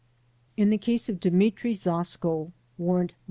In 0.57 0.71
the 0.71 0.79
case 0.79 1.09
of 1.09 1.19
Demetri 1.19 1.73
Zosko 1.75 2.51
(Warrant 2.79 3.11
No. 3.11 3.15